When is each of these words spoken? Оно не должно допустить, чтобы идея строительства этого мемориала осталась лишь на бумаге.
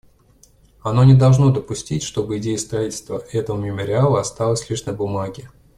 Оно 0.81 1.03
не 1.03 1.13
должно 1.13 1.51
допустить, 1.51 2.01
чтобы 2.01 2.39
идея 2.39 2.57
строительства 2.57 3.19
этого 3.33 3.63
мемориала 3.63 4.19
осталась 4.19 4.67
лишь 4.67 4.85
на 4.85 4.93
бумаге. 4.93 5.51